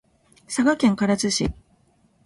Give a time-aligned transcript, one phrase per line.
[0.47, 1.53] 佐賀県唐津市